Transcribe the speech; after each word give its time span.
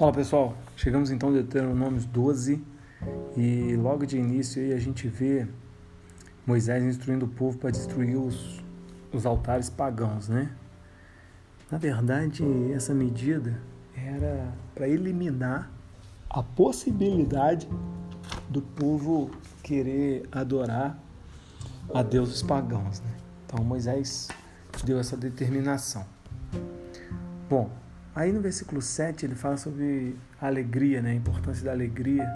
Fala 0.00 0.12
pessoal, 0.12 0.56
chegamos 0.76 1.10
então 1.10 1.28
a 1.28 1.32
Deuteronômio 1.32 2.00
12 2.00 2.64
e 3.36 3.76
logo 3.76 4.06
de 4.06 4.16
início 4.16 4.62
aí 4.62 4.72
a 4.72 4.78
gente 4.78 5.06
vê 5.06 5.46
Moisés 6.46 6.82
instruindo 6.82 7.26
o 7.26 7.28
povo 7.28 7.58
para 7.58 7.70
destruir 7.70 8.16
os, 8.16 8.64
os 9.12 9.26
altares 9.26 9.68
pagãos, 9.68 10.26
né? 10.26 10.52
Na 11.70 11.76
verdade, 11.76 12.42
essa 12.72 12.94
medida 12.94 13.60
era 13.94 14.50
para 14.74 14.88
eliminar 14.88 15.70
a 16.30 16.42
possibilidade 16.42 17.68
do 18.48 18.62
povo 18.62 19.30
querer 19.62 20.26
adorar 20.32 20.98
a 21.92 22.02
deuses 22.02 22.40
pagãos, 22.40 23.00
né? 23.00 23.16
Então 23.44 23.62
Moisés 23.62 24.28
deu 24.82 24.98
essa 24.98 25.14
determinação. 25.14 26.06
Bom, 27.50 27.68
Aí 28.14 28.32
no 28.32 28.40
versículo 28.40 28.82
7 28.82 29.24
ele 29.24 29.34
fala 29.34 29.56
sobre 29.56 30.16
a 30.40 30.46
alegria, 30.46 31.00
né? 31.00 31.10
a 31.10 31.14
importância 31.14 31.64
da 31.64 31.70
alegria. 31.70 32.28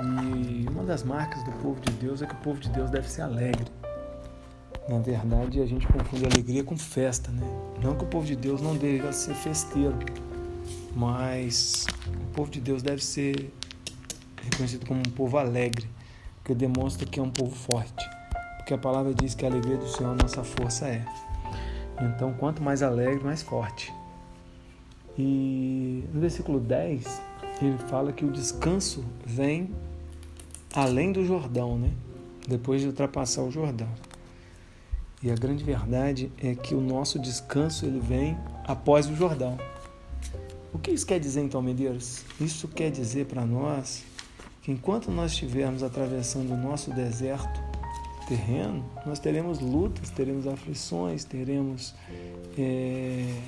E 0.00 0.66
uma 0.68 0.82
das 0.82 1.04
marcas 1.04 1.42
do 1.44 1.52
povo 1.52 1.80
de 1.80 1.92
Deus 1.92 2.22
é 2.22 2.26
que 2.26 2.34
o 2.34 2.38
povo 2.38 2.58
de 2.58 2.68
Deus 2.70 2.90
deve 2.90 3.08
ser 3.08 3.22
alegre. 3.22 3.70
Na 4.88 4.98
verdade, 4.98 5.60
a 5.60 5.66
gente 5.66 5.86
confunde 5.86 6.26
alegria 6.26 6.64
com 6.64 6.76
festa, 6.76 7.30
né? 7.30 7.46
Não 7.82 7.94
que 7.94 8.04
o 8.04 8.06
povo 8.08 8.26
de 8.26 8.34
Deus 8.34 8.60
não 8.60 8.76
deva 8.76 9.12
ser 9.12 9.34
festeiro, 9.34 9.96
mas 10.96 11.86
o 12.20 12.34
povo 12.34 12.50
de 12.50 12.60
Deus 12.60 12.82
deve 12.82 13.04
ser 13.04 13.52
reconhecido 14.42 14.84
como 14.86 14.98
um 14.98 15.10
povo 15.12 15.38
alegre, 15.38 15.88
porque 16.36 16.54
demonstra 16.54 17.06
que 17.06 17.20
é 17.20 17.22
um 17.22 17.30
povo 17.30 17.54
forte. 17.54 18.04
Porque 18.56 18.74
a 18.74 18.78
palavra 18.78 19.14
diz 19.14 19.34
que 19.34 19.44
a 19.44 19.48
alegria 19.48 19.76
do 19.76 19.86
Senhor 19.88 20.16
nossa 20.20 20.42
força 20.42 20.88
é. 20.88 21.04
Então, 22.00 22.32
quanto 22.32 22.60
mais 22.60 22.82
alegre, 22.82 23.22
mais 23.22 23.42
forte. 23.42 23.92
E 25.18 26.04
no 26.12 26.20
versículo 26.20 26.58
10, 26.58 27.20
ele 27.60 27.78
fala 27.88 28.12
que 28.12 28.24
o 28.24 28.30
descanso 28.30 29.04
vem 29.24 29.70
além 30.74 31.12
do 31.12 31.24
Jordão, 31.24 31.78
né? 31.78 31.90
Depois 32.48 32.80
de 32.80 32.86
ultrapassar 32.86 33.42
o 33.42 33.50
Jordão. 33.50 33.88
E 35.22 35.30
a 35.30 35.34
grande 35.34 35.62
verdade 35.62 36.32
é 36.42 36.54
que 36.54 36.74
o 36.74 36.80
nosso 36.80 37.18
descanso 37.18 37.86
ele 37.86 38.00
vem 38.00 38.36
após 38.64 39.08
o 39.08 39.14
Jordão. 39.14 39.56
O 40.72 40.78
que 40.78 40.90
isso 40.90 41.06
quer 41.06 41.20
dizer 41.20 41.42
então, 41.42 41.62
Medeiros? 41.62 42.24
Isso 42.40 42.66
quer 42.66 42.90
dizer 42.90 43.26
para 43.26 43.44
nós 43.44 44.02
que 44.62 44.72
enquanto 44.72 45.10
nós 45.10 45.32
estivermos 45.32 45.82
atravessando 45.82 46.52
o 46.52 46.56
nosso 46.56 46.90
deserto 46.90 47.60
terreno, 48.26 48.84
nós 49.04 49.18
teremos 49.18 49.60
lutas, 49.60 50.10
teremos 50.10 50.46
aflições, 50.46 51.24
teremos 51.24 51.94
é, 52.58 53.38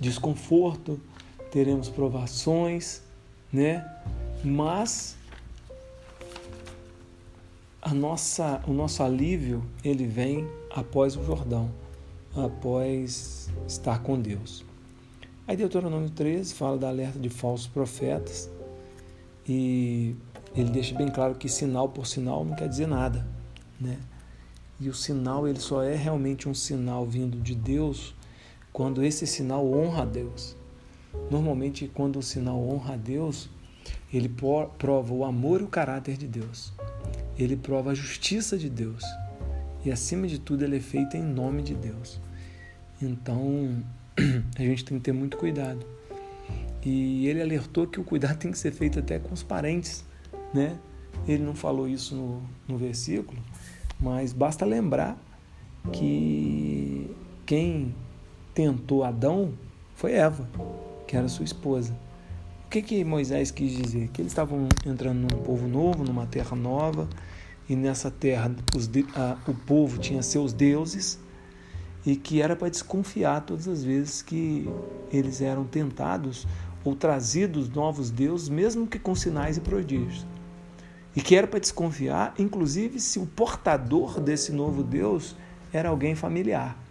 desconforto, 0.00 1.00
teremos 1.50 1.88
provações, 1.88 3.02
né? 3.52 3.84
Mas 4.44 5.16
a 7.80 7.94
nossa, 7.94 8.60
o 8.66 8.72
nosso 8.72 9.02
alívio 9.02 9.64
ele 9.84 10.06
vem 10.06 10.44
após 10.74 11.16
o 11.16 11.24
Jordão, 11.24 11.70
após 12.34 13.48
estar 13.68 14.02
com 14.02 14.20
Deus. 14.20 14.64
Aí 15.46 15.56
Deuteronômio 15.56 16.10
13 16.10 16.52
fala 16.52 16.76
da 16.76 16.88
alerta 16.88 17.16
de 17.18 17.28
falsos 17.28 17.68
profetas 17.68 18.50
e 19.48 20.16
ele 20.56 20.70
deixa 20.70 20.92
bem 20.96 21.08
claro 21.08 21.36
que 21.36 21.48
sinal 21.48 21.88
por 21.88 22.08
sinal 22.08 22.44
não 22.44 22.56
quer 22.56 22.68
dizer 22.68 22.88
nada, 22.88 23.24
né? 23.80 23.98
E 24.80 24.88
o 24.88 24.94
sinal 24.94 25.46
ele 25.46 25.60
só 25.60 25.80
é 25.82 25.94
realmente 25.94 26.48
um 26.48 26.54
sinal 26.54 27.06
vindo 27.06 27.40
de 27.40 27.54
Deus 27.54 28.15
quando 28.76 29.02
esse 29.02 29.26
sinal 29.26 29.66
honra 29.72 30.02
a 30.02 30.04
Deus. 30.04 30.54
Normalmente, 31.30 31.90
quando 31.94 32.18
o 32.18 32.22
sinal 32.22 32.62
honra 32.62 32.92
a 32.92 32.96
Deus, 32.98 33.48
ele 34.12 34.28
prova 34.28 35.14
o 35.14 35.24
amor 35.24 35.62
e 35.62 35.64
o 35.64 35.66
caráter 35.66 36.18
de 36.18 36.26
Deus. 36.26 36.74
Ele 37.38 37.56
prova 37.56 37.92
a 37.92 37.94
justiça 37.94 38.58
de 38.58 38.68
Deus. 38.68 39.02
E 39.82 39.90
acima 39.90 40.26
de 40.26 40.38
tudo, 40.38 40.62
ele 40.62 40.76
é 40.76 40.80
feito 40.80 41.16
em 41.16 41.22
nome 41.22 41.62
de 41.62 41.72
Deus. 41.72 42.20
Então, 43.00 43.82
a 44.58 44.62
gente 44.62 44.84
tem 44.84 44.98
que 44.98 45.04
ter 45.04 45.12
muito 45.12 45.38
cuidado. 45.38 45.80
E 46.84 47.26
ele 47.28 47.40
alertou 47.40 47.86
que 47.86 47.98
o 47.98 48.04
cuidado 48.04 48.36
tem 48.36 48.52
que 48.52 48.58
ser 48.58 48.72
feito 48.72 48.98
até 48.98 49.18
com 49.18 49.32
os 49.32 49.42
parentes, 49.42 50.04
né? 50.52 50.78
Ele 51.26 51.42
não 51.42 51.54
falou 51.54 51.88
isso 51.88 52.14
no, 52.14 52.42
no 52.68 52.76
versículo, 52.76 53.42
mas 53.98 54.34
basta 54.34 54.66
lembrar 54.66 55.18
que 55.94 57.10
quem 57.46 57.94
tentou 58.56 59.04
Adão 59.04 59.52
foi 59.94 60.14
Eva, 60.14 60.48
que 61.06 61.14
era 61.14 61.28
sua 61.28 61.44
esposa. 61.44 61.94
O 62.64 62.70
que, 62.70 62.80
que 62.80 63.04
Moisés 63.04 63.50
quis 63.50 63.70
dizer? 63.70 64.08
Que 64.08 64.22
eles 64.22 64.32
estavam 64.32 64.66
entrando 64.86 65.20
num 65.20 65.42
povo 65.42 65.68
novo, 65.68 66.02
numa 66.02 66.24
terra 66.26 66.56
nova, 66.56 67.06
e 67.68 67.76
nessa 67.76 68.10
terra 68.10 68.50
os, 68.74 68.88
a, 69.14 69.36
o 69.46 69.52
povo 69.52 69.98
tinha 69.98 70.22
seus 70.22 70.54
deuses, 70.54 71.18
e 72.04 72.16
que 72.16 72.40
era 72.40 72.56
para 72.56 72.70
desconfiar 72.70 73.42
todas 73.42 73.68
as 73.68 73.84
vezes 73.84 74.22
que 74.22 74.66
eles 75.12 75.42
eram 75.42 75.64
tentados 75.64 76.46
ou 76.82 76.96
trazidos 76.96 77.68
novos 77.68 78.10
deuses, 78.10 78.48
mesmo 78.48 78.86
que 78.86 78.98
com 78.98 79.14
sinais 79.14 79.58
e 79.58 79.60
prodígios. 79.60 80.26
E 81.14 81.20
que 81.20 81.36
era 81.36 81.46
para 81.46 81.60
desconfiar, 81.60 82.32
inclusive, 82.38 83.00
se 83.00 83.18
o 83.18 83.26
portador 83.26 84.18
desse 84.18 84.50
novo 84.50 84.82
Deus 84.82 85.36
era 85.74 85.90
alguém 85.90 86.14
familiar. 86.14 86.85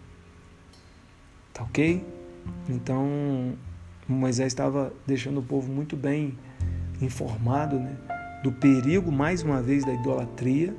Tá 1.56 1.62
ok? 1.62 2.04
Então, 2.68 3.56
Moisés 4.06 4.48
estava 4.48 4.92
deixando 5.06 5.40
o 5.40 5.42
povo 5.42 5.72
muito 5.72 5.96
bem 5.96 6.36
informado 7.00 7.78
né, 7.78 7.96
do 8.42 8.52
perigo, 8.52 9.10
mais 9.10 9.42
uma 9.42 9.62
vez, 9.62 9.82
da 9.82 9.94
idolatria, 9.94 10.76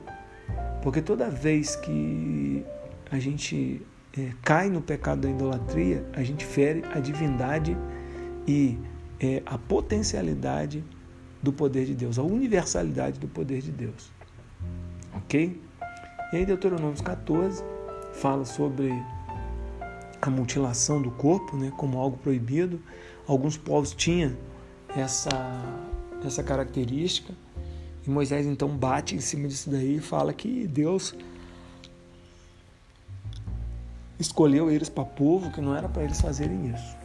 porque 0.83 1.01
toda 1.01 1.31
vez 1.31 1.75
que 1.75 2.63
a 3.09 3.17
gente 3.17 3.81
é, 4.15 4.29
cai 4.43 4.69
no 4.69 4.79
pecado 4.79 5.21
da 5.21 5.29
idolatria, 5.31 6.05
a 6.13 6.21
gente 6.21 6.45
fere 6.45 6.83
a 6.93 6.99
divindade 6.99 7.75
e 8.47 8.77
é, 9.19 9.41
a 9.47 9.57
potencialidade 9.57 10.83
do 11.41 11.51
poder 11.51 11.85
de 11.85 11.95
Deus, 11.95 12.19
a 12.19 12.23
universalidade 12.23 13.19
do 13.19 13.27
poder 13.27 13.63
de 13.63 13.71
Deus. 13.71 14.11
Ok? 15.15 15.59
E 16.31 16.35
aí, 16.35 16.45
Deuteronômio 16.45 17.01
14 17.01 17.63
fala 18.13 18.45
sobre 18.45 18.93
a 20.21 20.29
mutilação 20.29 21.01
do 21.01 21.11
corpo 21.11 21.55
né, 21.55 21.71
como 21.77 21.99
algo 21.99 22.17
proibido. 22.17 22.81
Alguns 23.27 23.57
povos 23.57 23.93
tinham 23.93 24.35
essa, 24.95 25.29
essa 26.25 26.43
característica. 26.43 27.33
E 28.05 28.09
Moisés 28.09 28.45
então 28.45 28.69
bate 28.69 29.15
em 29.15 29.19
cima 29.19 29.47
disso 29.47 29.69
daí 29.69 29.97
e 29.97 29.99
fala 29.99 30.33
que 30.33 30.65
Deus 30.67 31.13
escolheu 34.19 34.71
eles 34.71 34.89
para 34.89 35.05
povo 35.05 35.51
que 35.51 35.61
não 35.61 35.75
era 35.75 35.87
para 35.87 36.03
eles 36.03 36.19
fazerem 36.19 36.73
isso. 36.73 36.95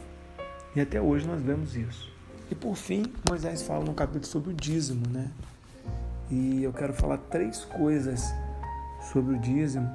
E 0.75 0.81
até 0.81 1.01
hoje 1.01 1.27
nós 1.27 1.41
vemos 1.41 1.75
isso. 1.75 2.11
E 2.49 2.55
por 2.55 2.75
fim, 2.75 3.03
Moisés 3.29 3.61
fala 3.61 3.83
no 3.83 3.93
capítulo 3.93 4.25
sobre 4.25 4.51
o 4.51 4.53
dízimo, 4.53 5.07
né? 5.09 5.29
E 6.31 6.63
eu 6.63 6.73
quero 6.73 6.93
falar 6.93 7.17
três 7.17 7.65
coisas 7.65 8.33
sobre 9.11 9.35
o 9.35 9.39
dízimo 9.39 9.89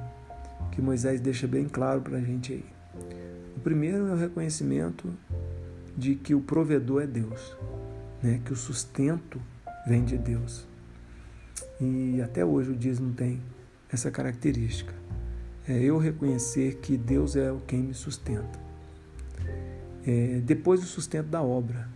que 0.71 0.81
Moisés 0.81 1.19
deixa 1.19 1.47
bem 1.47 1.67
claro 1.67 2.01
para 2.01 2.17
a 2.17 2.21
gente 2.21 2.53
aí. 2.53 2.78
O 3.59 3.61
primeiro 3.61 4.07
é 4.07 4.13
o 4.13 4.15
reconhecimento 4.15 5.13
de 5.97 6.15
que 6.15 6.33
o 6.33 6.39
provedor 6.39 7.03
é 7.03 7.05
Deus, 7.05 7.57
né? 8.23 8.39
que 8.45 8.53
o 8.53 8.55
sustento 8.55 9.37
vem 9.85 10.05
de 10.05 10.17
Deus. 10.17 10.65
E 11.77 12.21
até 12.21 12.45
hoje 12.45 12.71
o 12.71 12.73
dízimo 12.73 13.13
tem 13.13 13.41
essa 13.91 14.09
característica. 14.09 14.93
É 15.67 15.77
eu 15.77 15.97
reconhecer 15.97 16.75
que 16.75 16.95
Deus 16.95 17.35
é 17.35 17.51
o 17.51 17.59
quem 17.59 17.83
me 17.83 17.93
sustenta. 17.93 18.57
É, 20.07 20.39
depois 20.39 20.81
o 20.81 20.85
sustento 20.85 21.27
da 21.27 21.41
obra, 21.41 21.89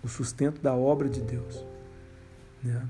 o 0.00 0.06
sustento 0.06 0.62
da 0.62 0.76
obra 0.76 1.08
de 1.08 1.22
Deus. 1.22 1.66
Né? 2.62 2.86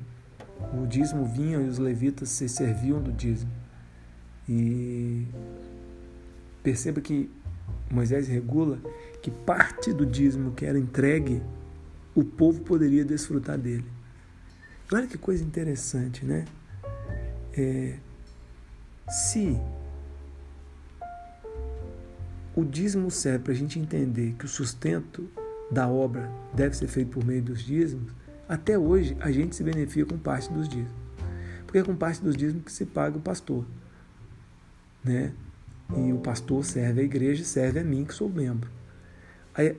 O 0.75 0.87
dízimo 0.87 1.25
vinha 1.25 1.57
e 1.57 1.67
os 1.67 1.79
levitas 1.79 2.29
se 2.29 2.51
serviam 2.51 3.01
do 3.01 3.11
dízimo. 3.11 3.51
E 4.47 5.27
Perceba 6.63 7.01
que 7.01 7.29
Moisés 7.93 8.27
regula 8.27 8.79
que 9.21 9.31
parte 9.31 9.93
do 9.93 10.07
dízimo 10.07 10.53
que 10.53 10.65
era 10.65 10.79
entregue, 10.79 11.43
o 12.15 12.25
povo 12.25 12.63
poderia 12.63 13.05
desfrutar 13.05 13.59
dele. 13.59 13.85
Olha 14.91 15.07
que 15.07 15.19
coisa 15.19 15.45
interessante, 15.45 16.25
né? 16.25 16.47
É, 17.55 17.99
se 19.09 19.61
o 22.57 22.65
dízimo 22.65 23.11
serve 23.11 23.41
para 23.41 23.53
a 23.53 23.57
gente 23.57 23.79
entender 23.79 24.35
que 24.39 24.47
o 24.47 24.49
sustento 24.49 25.29
da 25.71 25.87
obra 25.87 26.31
deve 26.55 26.77
ser 26.77 26.89
feito 26.89 27.11
por 27.11 27.25
meio 27.25 27.43
dos 27.43 27.63
dízimos, 27.63 28.13
até 28.49 28.79
hoje 28.79 29.17
a 29.21 29.31
gente 29.31 29.55
se 29.55 29.63
beneficia 29.63 30.05
com 30.05 30.19
parte 30.19 30.51
dos 30.53 30.69
dízimos. 30.69 30.93
Porque 31.65 31.79
é 31.79 31.83
com 31.83 31.95
parte 31.95 32.23
dos 32.23 32.37
dízimos 32.37 32.65
que 32.65 32.73
se 32.73 32.85
paga 32.85 33.17
o 33.17 33.21
pastor. 33.21 33.67
Né? 35.05 35.33
E 35.97 36.13
o 36.13 36.19
pastor 36.19 36.65
serve 36.65 37.03
a 37.03 37.05
igreja, 37.05 37.45
serve 37.45 37.81
a 37.81 37.85
mim 37.85 38.05
que 38.05 38.15
sou 38.15 38.29
membro. 38.29 38.71
Aí, 39.55 39.77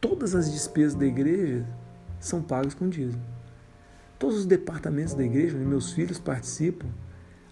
todas 0.00 0.34
as 0.34 0.50
despesas 0.50 0.94
da 0.94 1.04
igreja 1.04 1.66
são 2.20 2.42
pagas 2.42 2.74
com 2.74 2.88
dízimo. 2.88 3.22
Todos 4.18 4.38
os 4.38 4.46
departamentos 4.46 5.14
da 5.14 5.24
igreja, 5.24 5.56
onde 5.56 5.66
meus 5.66 5.92
filhos 5.92 6.18
participam, 6.18 6.88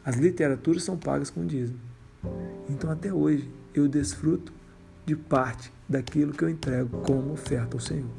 as 0.05 0.17
literaturas 0.17 0.85
são 0.85 0.97
pagas 0.97 1.31
com 1.31 1.47
dízimo. 1.47 1.79
Então, 2.69 2.91
até 2.91 3.13
hoje, 3.13 3.51
eu 3.75 3.89
desfruto 3.89 4.53
de 5.05 5.17
parte 5.17 5.73
daquilo 5.89 6.33
que 6.33 6.45
eu 6.45 6.49
entrego 6.49 7.01
como 7.03 7.33
oferta 7.33 7.77
ao 7.77 7.81
Senhor. 7.81 8.11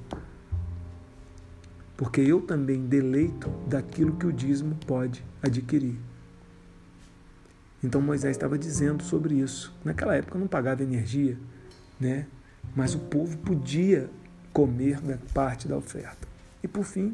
Porque 1.98 2.21
eu 2.21 2.41
também 2.41 2.86
deleito 2.86 3.50
daquilo 3.68 4.15
que 4.18 4.27
o 4.27 4.33
dízimo 4.33 4.75
pode 4.86 5.24
adquirir. 5.41 5.98
Então 7.86 8.02
Moisés 8.02 8.36
estava 8.36 8.58
dizendo 8.58 9.04
sobre 9.04 9.36
isso. 9.36 9.74
Naquela 9.84 10.16
época 10.16 10.40
não 10.40 10.48
pagava 10.48 10.84
energia, 10.84 11.38
né? 12.00 12.26
mas 12.74 12.96
o 12.96 13.00
povo 13.00 13.38
podia 13.38 14.10
comer 14.54 15.00
da 15.02 15.18
parte 15.34 15.68
da 15.68 15.78
oferta. 15.78 16.28
E 16.64 16.68
por 16.68 16.84
fim, 16.84 17.14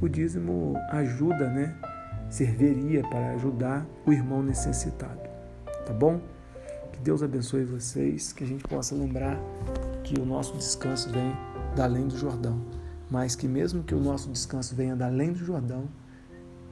o 0.00 0.08
dízimo 0.08 0.74
ajuda, 0.90 1.50
né? 1.50 1.76
Serviria 2.30 3.02
para 3.02 3.32
ajudar 3.32 3.86
o 4.06 4.12
irmão 4.12 4.42
necessitado. 4.42 5.20
Tá 5.86 5.92
bom? 5.92 6.20
Que 6.92 7.00
Deus 7.00 7.22
abençoe 7.22 7.64
vocês, 7.64 8.32
que 8.32 8.44
a 8.44 8.46
gente 8.46 8.64
possa 8.64 8.94
lembrar 8.94 9.38
que 10.04 10.18
o 10.20 10.24
nosso 10.24 10.56
descanso 10.56 11.10
vem 11.10 11.36
da 11.74 11.84
além 11.84 12.06
do 12.06 12.16
Jordão, 12.16 12.60
mas 13.10 13.34
que 13.34 13.46
mesmo 13.46 13.82
que 13.82 13.94
o 13.94 14.00
nosso 14.00 14.30
descanso 14.30 14.74
venha 14.74 14.96
da 14.96 15.06
além 15.06 15.32
do 15.32 15.38
Jordão, 15.38 15.88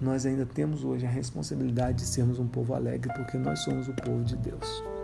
nós 0.01 0.27
ainda 0.27 0.45
temos 0.45 0.85
hoje 0.85 1.07
a 1.07 1.11
responsabilidade 1.11 1.99
de 1.99 2.07
sermos 2.07 2.39
um 2.39 2.47
povo 2.47 2.75
alegre, 2.75 3.13
porque 3.15 3.39
nós 3.39 3.61
somos 3.61 3.89
o 3.89 3.95
povo 3.95 4.25
de 4.25 4.37
Deus. 4.37 4.96